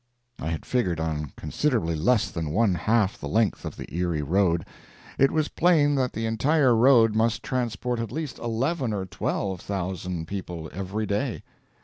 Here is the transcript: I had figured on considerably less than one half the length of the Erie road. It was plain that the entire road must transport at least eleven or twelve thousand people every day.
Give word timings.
I 0.39 0.47
had 0.49 0.65
figured 0.65 0.99
on 0.99 1.31
considerably 1.37 1.93
less 1.93 2.31
than 2.31 2.49
one 2.49 2.73
half 2.73 3.19
the 3.19 3.27
length 3.27 3.65
of 3.65 3.75
the 3.75 3.85
Erie 3.95 4.23
road. 4.23 4.65
It 5.19 5.29
was 5.29 5.47
plain 5.49 5.93
that 5.93 6.13
the 6.13 6.25
entire 6.25 6.75
road 6.75 7.13
must 7.13 7.43
transport 7.43 7.99
at 7.99 8.11
least 8.11 8.39
eleven 8.39 8.93
or 8.93 9.05
twelve 9.05 9.61
thousand 9.61 10.27
people 10.27 10.71
every 10.73 11.05
day. 11.05 11.43